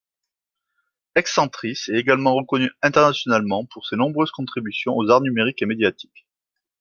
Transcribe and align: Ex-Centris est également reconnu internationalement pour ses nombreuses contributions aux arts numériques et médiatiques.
Ex-Centris 1.13 1.83
est 1.89 1.93
également 1.99 2.33
reconnu 2.33 2.71
internationalement 2.81 3.65
pour 3.65 3.85
ses 3.85 3.97
nombreuses 3.97 4.31
contributions 4.31 4.97
aux 4.97 5.07
arts 5.11 5.21
numériques 5.21 5.61
et 5.61 5.67
médiatiques. 5.67 6.25